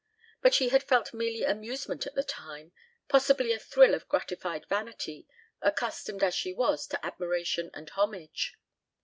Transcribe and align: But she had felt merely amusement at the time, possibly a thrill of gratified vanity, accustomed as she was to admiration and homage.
But 0.41 0.55
she 0.55 0.69
had 0.69 0.81
felt 0.81 1.13
merely 1.13 1.43
amusement 1.43 2.07
at 2.07 2.15
the 2.15 2.23
time, 2.23 2.71
possibly 3.07 3.51
a 3.51 3.59
thrill 3.59 3.93
of 3.93 4.07
gratified 4.07 4.65
vanity, 4.67 5.27
accustomed 5.61 6.23
as 6.23 6.33
she 6.33 6.53
was 6.53 6.87
to 6.87 7.05
admiration 7.05 7.69
and 7.75 7.87
homage. 7.91 8.55